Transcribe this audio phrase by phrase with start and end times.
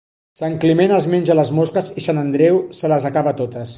[0.39, 3.69] Sant Climent es menja les mosques i Sant Andreu se les acaba totes.